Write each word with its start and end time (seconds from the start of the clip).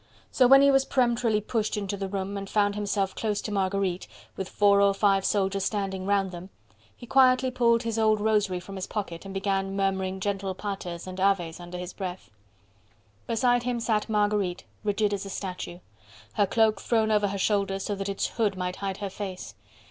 So 0.31 0.47
when 0.47 0.63
he 0.63 0.71
was 0.71 0.83
peremptorily 0.83 1.41
pushed 1.41 1.77
into 1.77 1.95
the 1.95 2.07
room 2.07 2.35
and 2.35 2.49
found 2.49 2.73
himself 2.73 3.13
close 3.13 3.39
to 3.41 3.51
Marguerite, 3.51 4.07
with 4.35 4.49
four 4.49 4.81
or 4.81 4.95
five 4.95 5.23
soldiers 5.23 5.65
standing 5.65 6.07
round 6.07 6.31
them, 6.31 6.49
he 6.97 7.05
quietly 7.05 7.51
pulled 7.51 7.83
his 7.83 7.99
old 7.99 8.19
rosary 8.19 8.59
from 8.59 8.77
his 8.77 8.87
pocket 8.87 9.25
and 9.25 9.33
began 9.35 9.75
murmuring 9.75 10.19
gentle 10.19 10.55
"Paters" 10.55 11.05
and 11.05 11.19
"Aves" 11.19 11.59
under 11.59 11.77
his 11.77 11.93
breath. 11.93 12.31
Beside 13.27 13.61
him 13.61 13.79
sat 13.79 14.09
Marguerite, 14.09 14.63
rigid 14.83 15.13
as 15.13 15.23
a 15.27 15.29
statue: 15.29 15.77
her 16.33 16.47
cloak 16.47 16.81
thrown 16.81 17.11
over 17.11 17.27
her 17.27 17.37
shoulders, 17.37 17.83
so 17.85 17.93
that 17.93 18.09
its 18.09 18.25
hood 18.25 18.57
might 18.57 18.77
hide 18.77 18.97
her 18.97 19.09
face. 19.11 19.53